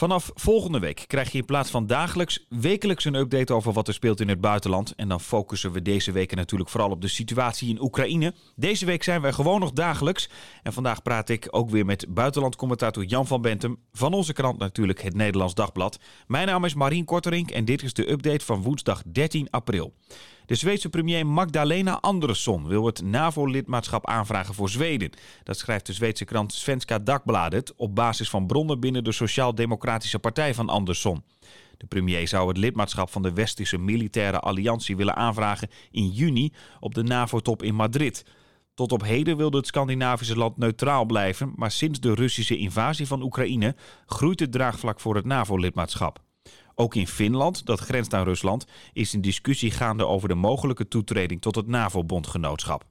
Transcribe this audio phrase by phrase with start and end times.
[0.00, 3.94] Vanaf volgende week krijg je in plaats van dagelijks wekelijks een update over wat er
[3.94, 4.94] speelt in het buitenland.
[4.94, 8.34] En dan focussen we deze weken natuurlijk vooral op de situatie in Oekraïne.
[8.56, 10.28] Deze week zijn wij gewoon nog dagelijks.
[10.62, 13.78] En vandaag praat ik ook weer met buitenlandcommentator Jan van Bentem.
[13.92, 15.98] Van onze krant natuurlijk het Nederlands Dagblad.
[16.26, 19.94] Mijn naam is Marien Korterink en dit is de update van woensdag 13 april.
[20.46, 25.10] De Zweedse premier Magdalena Andersson wil het NAVO-lidmaatschap aanvragen voor Zweden.
[25.42, 30.54] Dat schrijft de Zweedse krant Svenska Dagbladet op basis van bronnen binnen de Sociaal-Democratische Partij
[30.54, 31.24] van Andersson.
[31.76, 36.94] De premier zou het lidmaatschap van de Westerse Militaire Alliantie willen aanvragen in juni op
[36.94, 38.24] de NAVO-top in Madrid.
[38.74, 43.22] Tot op heden wilde het Scandinavische land neutraal blijven, maar sinds de Russische invasie van
[43.22, 43.76] Oekraïne
[44.06, 46.20] groeit het draagvlak voor het NAVO-lidmaatschap.
[46.80, 51.40] Ook in Finland, dat grenst aan Rusland, is een discussie gaande over de mogelijke toetreding
[51.40, 52.84] tot het NAVO-bondgenootschap.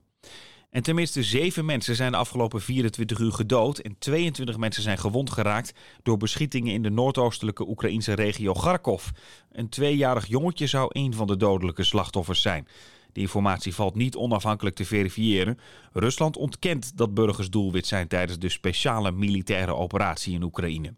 [0.69, 5.29] En tenminste zeven mensen zijn de afgelopen 24 uur gedood en 22 mensen zijn gewond
[5.29, 9.07] geraakt door beschietingen in de noordoostelijke Oekraïnse regio Kharkov.
[9.51, 12.67] Een tweejarig jongetje zou een van de dodelijke slachtoffers zijn.
[13.11, 15.59] Die informatie valt niet onafhankelijk te verifiëren.
[15.93, 20.93] Rusland ontkent dat burgers doelwit zijn tijdens de speciale militaire operatie in Oekraïne.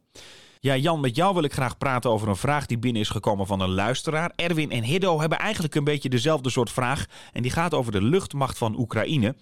[0.63, 3.47] Ja, Jan, met jou wil ik graag praten over een vraag die binnen is gekomen
[3.47, 4.31] van een luisteraar.
[4.35, 7.05] Erwin en Hiddo hebben eigenlijk een beetje dezelfde soort vraag.
[7.33, 9.35] En die gaat over de luchtmacht van Oekraïne.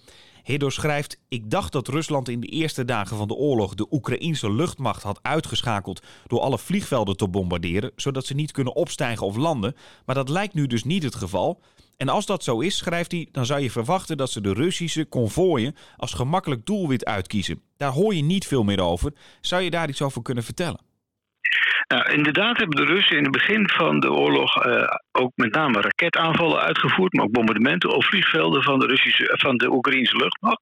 [0.44, 4.52] Hiddo schrijft: Ik dacht dat Rusland in de eerste dagen van de oorlog de Oekraïense
[4.52, 9.76] luchtmacht had uitgeschakeld door alle vliegvelden te bombarderen, zodat ze niet kunnen opstijgen of landen.
[10.06, 11.60] Maar dat lijkt nu dus niet het geval.
[11.96, 15.04] En als dat zo is, schrijft hij, dan zou je verwachten dat ze de Russische
[15.04, 17.62] konvooien als gemakkelijk doelwit uitkiezen.
[17.76, 19.12] Daar hoor je niet veel meer over.
[19.40, 20.89] Zou je daar iets over kunnen vertellen?
[21.88, 25.80] Nou, inderdaad hebben de Russen in het begin van de oorlog uh, ook met name
[25.80, 30.60] raketaanvallen uitgevoerd, maar ook bombardementen op vliegvelden van de, Russische, van de Oekraïnse luchtmacht.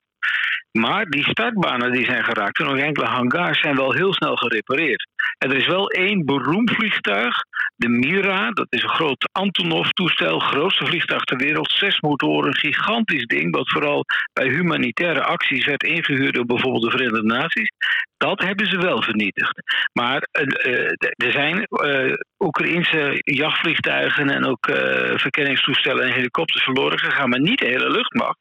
[0.72, 5.06] Maar die startbanen die zijn geraakt en ook enkele hangars zijn wel heel snel gerepareerd.
[5.38, 7.36] En er is wel één beroemd vliegtuig,
[7.76, 8.50] de Mira.
[8.50, 11.70] Dat is een groot Antonov-toestel, grootste vliegtuig ter wereld.
[11.70, 17.22] Zes motoren, gigantisch ding, wat vooral bij humanitaire acties werd ingehuurd door bijvoorbeeld de Verenigde
[17.22, 17.70] Naties.
[18.16, 19.62] Dat hebben ze wel vernietigd.
[19.92, 24.66] Maar uh, er zijn uh, Oekraïnse jachtvliegtuigen en ook
[25.14, 28.38] verkenningstoestellen en helikopters verloren gegaan, maar niet de hele luchtmacht.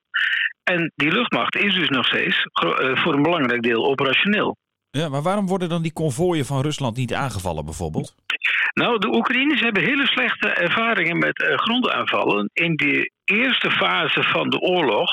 [0.68, 2.48] En die luchtmacht is dus nog steeds
[2.94, 4.58] voor een belangrijk deel operationeel.
[4.90, 8.16] Ja, maar waarom worden dan die konvooien van Rusland niet aangevallen bijvoorbeeld?
[8.74, 12.50] Nou, de Oekraïners hebben hele slechte ervaringen met grondaanvallen.
[12.54, 15.10] In de eerste fase van de oorlog,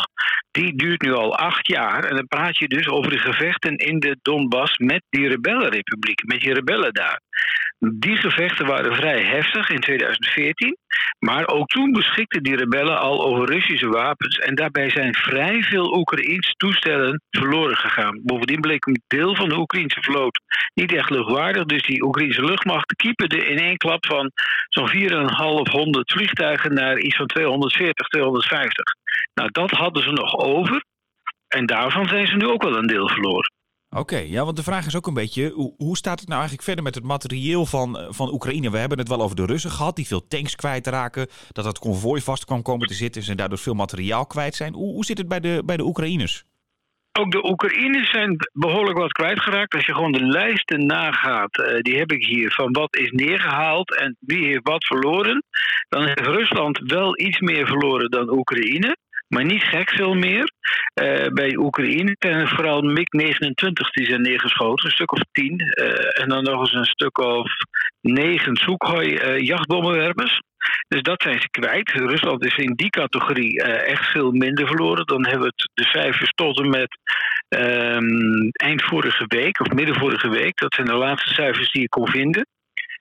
[0.51, 2.05] die duurt nu al acht jaar.
[2.05, 6.41] En dan praat je dus over de gevechten in de Donbass met die rebellenrepubliek, met
[6.41, 7.21] die rebellen daar.
[7.93, 10.77] Die gevechten waren vrij heftig in 2014.
[11.19, 14.39] Maar ook toen beschikten die rebellen al over Russische wapens.
[14.39, 18.21] En daarbij zijn vrij veel Oekraïense toestellen verloren gegaan.
[18.23, 20.41] Bovendien bleek een deel van de Oekraïnse vloot
[20.75, 21.65] niet echt luchtwaardig.
[21.65, 24.33] Dus die Oekraïnse luchtmacht kieperde in één klap van
[24.69, 28.84] zo'n 4,500 vliegtuigen naar iets van 240, 250.
[29.34, 30.84] Nou, dat hadden ze nog over.
[31.49, 33.53] En daarvan zijn ze nu ook wel een deel verloren.
[33.97, 36.84] Oké, ja, want de vraag is ook een beetje, hoe, staat het nou eigenlijk verder
[36.84, 38.71] met het materieel van, eh, van Oekraïne?
[38.71, 42.21] We hebben het wel over de Russen gehad, die veel tanks kwijtraken, dat het konvooi
[42.21, 44.75] vast kan komen te zitten en daardoor veel materiaal kwijt zijn.
[44.75, 46.44] Hoe, hoe zit het bij de, bij de Oekraïners?
[47.19, 49.75] Ook de Oekraïners zijn behoorlijk wat kwijtgeraakt.
[49.75, 53.97] Als je gewoon de lijsten nagaat, uh, die heb ik hier, van wat is neergehaald
[53.97, 55.44] en wie heeft wat verloren,
[55.88, 58.97] dan heeft Rusland wel iets meer verloren dan Oekraïne
[59.29, 60.53] maar niet gek veel meer.
[61.03, 65.61] Uh, bij Oekraïne zijn er vooral MiG-29 die zijn neergeschoten, een stuk of tien.
[65.61, 67.53] Uh, en dan nog eens een stuk of
[68.01, 70.33] negen Sukhoi-jachtbommenwerpers.
[70.33, 70.39] Uh,
[70.89, 71.91] dus dat zijn ze kwijt.
[71.91, 75.07] Rusland is in die categorie echt veel minder verloren.
[75.07, 76.99] Dan hebben we het, de cijfers tot en met
[77.49, 80.59] um, eind vorige week of midden vorige week.
[80.59, 82.47] Dat zijn de laatste cijfers die je kon vinden.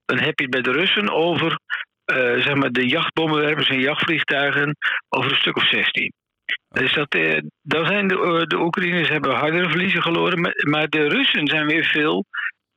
[0.06, 1.60] Dan heb je het bij de Russen over
[2.06, 4.76] uh, zeg maar de jachtbommenwerpers en jachtvliegtuigen
[5.10, 6.14] over een stuk of 16.
[6.70, 11.08] Dus dat, eh, dan zijn de, uh, de Oekraïners hebben hardere verliezen geloren, maar, de
[11.08, 12.26] Russen zijn weer veel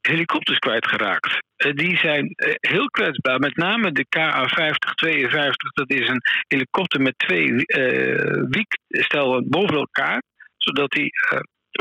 [0.01, 1.39] helikopters kwijtgeraakt.
[1.57, 5.73] Uh, die zijn heel kwetsbaar, met name de KA-50-52.
[5.73, 7.53] Dat is een helikopter met twee
[8.49, 10.23] wiekstellen boven elkaar,
[10.57, 11.11] zodat die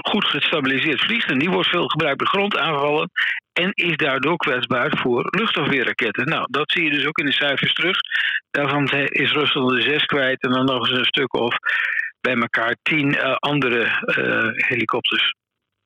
[0.03, 1.30] goed gestabiliseerd vliegt.
[1.30, 3.09] En die wordt veel gebruikt bij grondaanvallen.
[3.63, 6.25] En is daardoor kwetsbaar voor luchtafweerraketten.
[6.25, 7.97] Nou, dat zie je dus ook in de cijfers terug.
[8.51, 11.57] Daarvan is Rusland er zes kwijt en dan nog eens een stuk of
[12.21, 15.33] bij elkaar tien uh, andere uh, helikopters.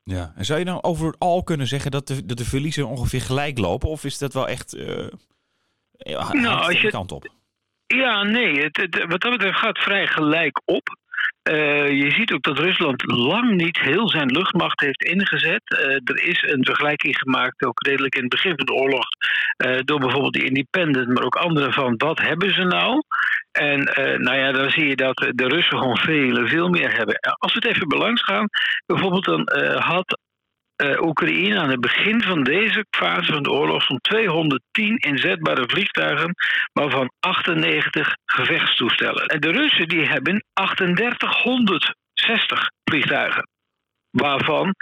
[0.04, 3.58] Ja, en zou je dan overal kunnen zeggen dat de, dat de verliezen ongeveer gelijk
[3.58, 3.90] lopen?
[3.90, 5.08] Of is dat wel echt uh,
[6.32, 7.28] nou, als je, kant op?
[7.88, 8.60] Ja, nee.
[8.62, 10.98] Het, het, wat dat betreft gaat vrij gelijk op.
[11.96, 15.62] je ziet ook dat Rusland lang niet heel zijn luchtmacht heeft ingezet.
[16.04, 19.06] er is een vergelijking gemaakt, ook redelijk in het begin van de oorlog,
[19.86, 23.02] door bijvoorbeeld de Independent, maar ook andere van wat hebben ze nou?
[23.52, 23.84] En
[24.22, 27.20] nou ja, dan zie je dat de Russen gewoon veel, veel meer hebben.
[27.20, 28.48] Als we het even belangs gaan,
[28.86, 30.20] bijvoorbeeld dan had
[30.84, 36.36] uh, Oekraïne aan het begin van deze fase van de oorlog zo'n 210 inzetbare vliegtuigen,
[36.74, 39.26] waarvan 98 gevechtstoestellen.
[39.26, 43.48] En de Russen die hebben 3860 vliegtuigen,
[44.10, 44.76] waarvan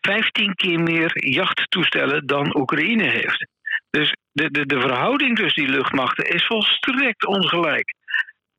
[0.00, 3.46] 15 keer meer jachttoestellen dan Oekraïne heeft.
[3.90, 7.94] Dus de, de, de verhouding tussen die luchtmachten is volstrekt ongelijk.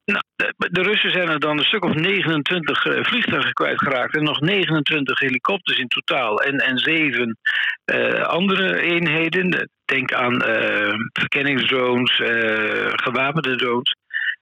[0.06, 0.24] Nou,
[0.58, 4.40] de, Russen zijn er dan een stuk of 29 uh, eh, vliegtuigen kwijtgeraakt en nog
[4.40, 7.38] 29 helikopters in totaal en, en zeven
[7.86, 9.70] uh, andere eenheden.
[9.86, 12.16] Denk aan uh, verkenningsdrones,
[12.96, 13.96] gewapende drones.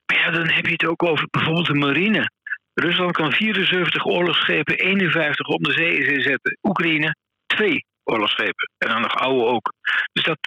[0.06, 2.31] Maar ja, dan heb je het ook over bijvoorbeeld de marine.
[2.74, 6.58] Rusland kan 74 oorlogsschepen, 51 op de zee inzetten.
[6.62, 7.16] Oekraïne
[7.46, 8.72] twee oorlogsschepen.
[8.78, 9.74] En dan nog oude ook.
[10.13, 10.38] Dus dat,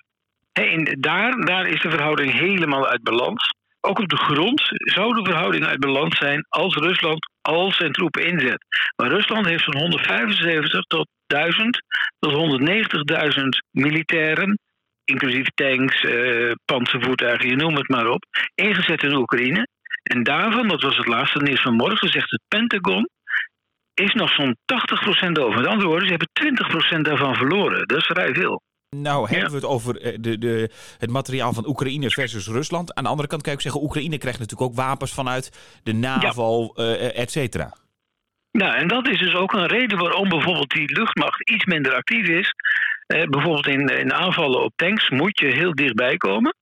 [0.52, 3.53] hey, daar, daar is de verhouding helemaal uit balans.
[3.86, 8.26] Ook op de grond zou de verhouding uit balans zijn als Rusland al zijn troepen
[8.26, 8.64] inzet.
[8.96, 11.82] Maar Rusland heeft zo'n 175 tot 1000
[12.18, 14.58] tot 190.000 militairen,
[15.04, 19.68] inclusief tanks, eh, panzervoertuigen, je noem het maar op, ingezet in Oekraïne.
[20.02, 23.08] En daarvan, dat was het laatste nieuws van morgen, zegt het Pentagon,
[23.94, 25.60] is nog zo'n 80% over.
[25.60, 27.88] Met andere woorden, ze hebben 20% daarvan verloren.
[27.88, 28.62] Dat is vrij veel.
[29.02, 32.94] Nou hebben we het over eh, de, de, het materiaal van Oekraïne versus Rusland.
[32.94, 36.72] Aan de andere kant kan ik zeggen, Oekraïne krijgt natuurlijk ook wapens vanuit de NAVO,
[36.74, 36.82] ja.
[36.82, 37.76] uh, et cetera.
[38.50, 42.28] Nou, en dat is dus ook een reden waarom bijvoorbeeld die luchtmacht iets minder actief
[42.28, 42.54] is.
[43.06, 46.54] Uh, bijvoorbeeld in, in aanvallen op tanks moet je heel dichtbij komen.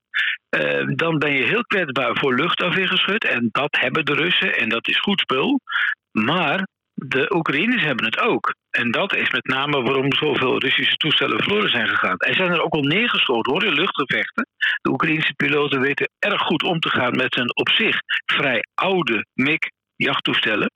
[0.57, 3.25] Uh, dan ben je heel kwetsbaar voor luchtafweergeschut.
[3.25, 5.61] En dat hebben de Russen en dat is goed spul.
[6.11, 6.67] Maar
[7.07, 8.55] de Oekraïners hebben het ook.
[8.71, 12.17] En dat is met name waarom zoveel Russische toestellen verloren zijn gegaan.
[12.19, 14.47] Er zijn er ook al neergeschoten hoor, in luchtgevechten.
[14.83, 17.97] De Oekraïnse piloten weten erg goed om te gaan met hun op zich
[18.27, 20.71] vrij oude MiG-jachttoestellen.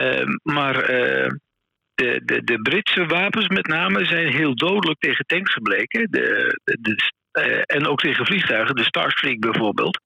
[0.00, 1.28] Uh, maar uh,
[1.94, 6.10] de, de, de Britse wapens met name zijn heel dodelijk tegen tanks gebleken.
[6.10, 9.98] De, de, uh, en ook tegen vliegtuigen, de Starstreak bijvoorbeeld.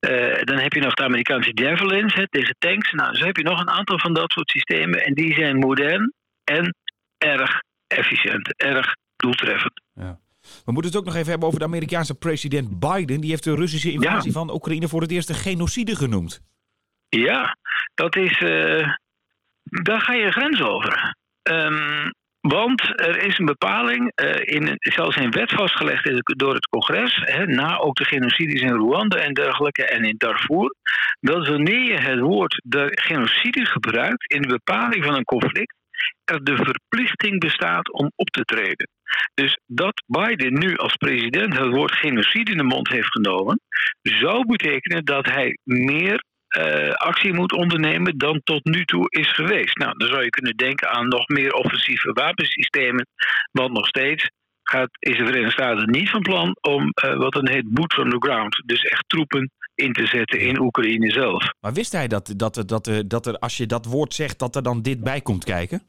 [0.00, 2.92] Uh, dan heb je nog de Amerikaanse Javelins hè, tegen tanks.
[2.92, 5.04] Nou, zo heb je nog een aantal van dat soort systemen.
[5.04, 6.12] En die zijn modern
[6.44, 6.74] en
[7.18, 9.82] erg efficiënt, erg doeltreffend.
[9.94, 10.18] Ja.
[10.64, 13.20] We moeten het ook nog even hebben over de Amerikaanse president Biden.
[13.20, 16.40] Die heeft de Russische invasie van Oekraïne voor het eerst een genocide genoemd.
[17.08, 17.56] Ja,
[17.94, 18.40] dat is.
[18.40, 18.94] Uh,
[19.62, 21.16] daar ga je grens over.
[21.42, 27.20] Um, want er is een bepaling, uh, in, zelfs in wet vastgelegd door het congres,
[27.24, 30.74] hè, na ook de genocides in Rwanda en dergelijke en in Darfur,
[31.20, 35.76] dat wanneer je het woord de genocide gebruikt in de bepaling van een conflict,
[36.24, 38.88] er de verplichting bestaat om op te treden.
[39.34, 43.60] Dus dat Biden nu als president het woord genocide in de mond heeft genomen,
[44.02, 46.24] zou betekenen dat hij meer
[46.56, 49.76] uh, actie moet ondernemen dan tot nu toe is geweest.
[49.76, 53.06] Nou, dan zou je kunnen denken aan nog meer offensieve wapensystemen,
[53.52, 54.30] want nog steeds
[54.62, 58.10] gaat, is de Verenigde Staten niet van plan om uh, wat dan heet boots on
[58.10, 61.52] the ground, dus echt troepen in te zetten in Oekraïne zelf.
[61.60, 64.62] Maar wist hij dat, dat, dat, dat er, als je dat woord zegt, dat er
[64.62, 65.82] dan dit bij komt kijken?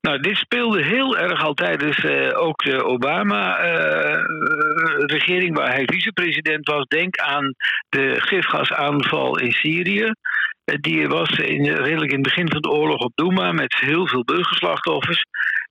[0.00, 6.68] Nou, dit speelde heel erg al tijdens uh, ook de Obama-regering, uh, waar hij vicepresident
[6.68, 6.86] was.
[6.86, 7.54] Denk aan
[7.88, 10.02] de gifgasaanval in Syrië.
[10.02, 10.10] Uh,
[10.80, 14.24] die was in, redelijk in het begin van de oorlog op Douma met heel veel
[14.24, 15.24] burgerslachtoffers.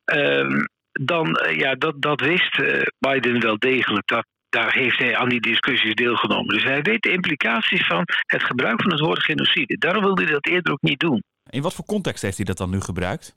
[0.06, 0.60] Ehm,
[0.92, 2.62] dan, ja, dat, dat wist
[3.00, 4.08] Biden wel degelijk.
[4.08, 6.54] Dat, daar heeft hij aan die discussies deelgenomen.
[6.54, 9.78] Dus hij weet de implicaties van het gebruik van het woord genocide.
[9.78, 11.24] Daarom wilde hij dat eerder ook niet doen.
[11.50, 13.36] In wat voor context heeft hij dat dan nu gebruikt?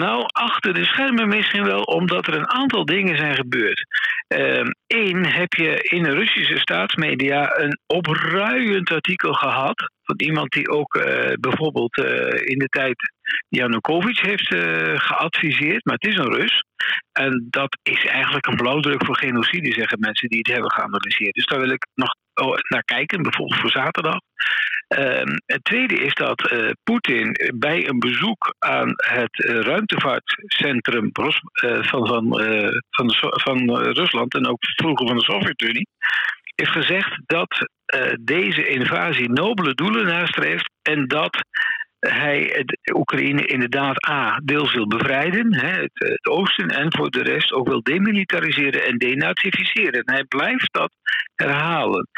[0.00, 3.84] Nou, achter de schermen misschien wel, omdat er een aantal dingen zijn gebeurd.
[4.86, 9.90] Eén, uh, heb je in de Russische staatsmedia een opruiend artikel gehad.
[10.02, 12.06] Van iemand die ook uh, bijvoorbeeld uh,
[12.44, 13.12] in de tijd
[13.48, 14.60] Janukovic heeft uh,
[14.98, 16.64] geadviseerd, maar het is een Rus.
[17.12, 21.34] En dat is eigenlijk een blauwdruk voor genocide, zeggen mensen die het hebben geanalyseerd.
[21.34, 24.18] Dus daar wil ik nog oh, naar kijken, bijvoorbeeld voor zaterdag.
[24.98, 31.82] Uh, het tweede is dat uh, Poetin bij een bezoek aan het uh, ruimtevaartcentrum uh,
[31.82, 32.36] van, van,
[32.90, 35.88] van, van Rusland en ook vroeger van de Sovjet-Unie
[36.54, 37.70] heeft gezegd dat
[38.20, 41.44] deze invasie nobele doelen nastreeft en dat
[41.98, 47.52] hij Oekraïne inderdaad A, deels wil bevrijden, hè, het, het, oosten, en voor de rest
[47.52, 50.02] ook wil demilitariseren en denazificeren.
[50.02, 50.92] En hij blijft dat
[51.34, 52.08] herhalen.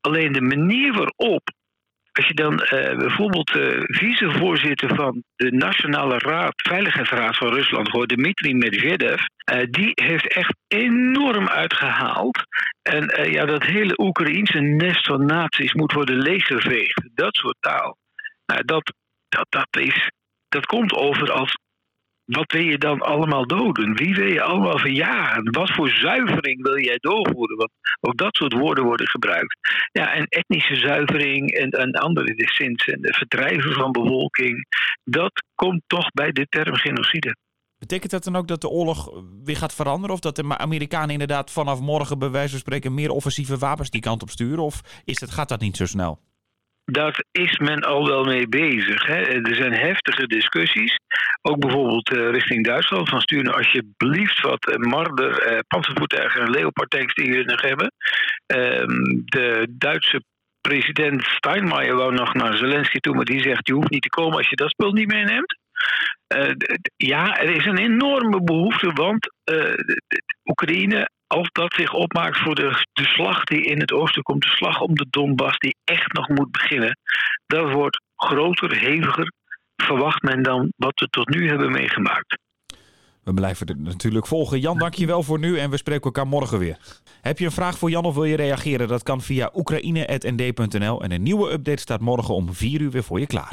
[0.00, 1.50] Alleen de manier waarop
[2.12, 8.08] als je dan uh, bijvoorbeeld uh, vicevoorzitter van de Nationale Raad, Veiligheidsraad van Rusland hoort,
[8.08, 9.20] Dmitri Medvedev,
[9.52, 12.38] uh, die heeft echt enorm uitgehaald.
[12.82, 17.02] En ja, dat hele Oekraïense nest van naties moet worden leeggeveegd.
[17.14, 17.96] Dat soort taal.
[18.46, 18.92] Nou, dat,
[19.28, 20.10] dat, dat, is,
[20.48, 21.56] dat komt over als
[22.24, 23.94] wat wil je dan allemaal doden?
[23.94, 25.50] Wie wil je allemaal verjagen?
[25.50, 27.56] Wat voor zuivering wil jij doorvoeren?
[27.56, 29.56] Want ook dat soort woorden worden gebruikt.
[29.92, 34.66] Ja, en etnische zuivering en, en andere sinds en de verdrijven van bevolking,
[35.04, 37.36] dat komt toch bij de term genocide.
[37.78, 40.14] Betekent dat dan ook dat de oorlog weer gaat veranderen?
[40.14, 44.00] Of dat de Amerikanen inderdaad vanaf morgen bij wijze van spreken meer offensieve wapens die
[44.00, 44.64] kant op sturen?
[44.64, 46.20] Of is dat, gaat dat niet zo snel?
[46.92, 49.06] Daar is men al wel mee bezig.
[49.06, 49.20] Hè.
[49.20, 50.98] Er zijn heftige discussies.
[51.42, 53.08] Ook bijvoorbeeld uh, richting Duitsland.
[53.08, 57.60] Van stuur nou alsjeblieft wat uh, Marder, uh, panzervoertuigen en Leopard tanks die we nog
[57.60, 57.92] hebben.
[58.46, 60.22] Um, de Duitse
[60.60, 63.14] president Steinmeier wou nog naar Zelensky toe.
[63.14, 65.58] Maar die zegt je hoeft niet te komen als je dat spul niet meeneemt.
[66.96, 68.92] ja, er is een enorme behoefte.
[68.92, 69.32] Want
[70.44, 74.48] Oekraïne als dat zich opmaakt voor de, de slag die in het oosten komt, de
[74.48, 76.98] slag om de Donbass, die echt nog moet beginnen,
[77.46, 79.32] dat wordt groter, heviger,
[79.76, 82.38] verwacht men dan wat we tot nu hebben meegemaakt.
[83.24, 84.60] We blijven het natuurlijk volgen.
[84.60, 86.76] Jan, dank je wel voor nu en we spreken elkaar morgen weer.
[87.20, 88.88] Heb je een vraag voor Jan of wil je reageren?
[88.88, 93.20] Dat kan via oekraïne.nd.nl en een nieuwe update staat morgen om 4 uur weer voor
[93.20, 93.52] je klaar.